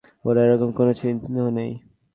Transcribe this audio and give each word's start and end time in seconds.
ওর 0.25 0.35
এরকম 0.43 0.69
কোনও 0.77 0.93
চিহ্ন 0.99 1.21
নেই! 1.49 1.71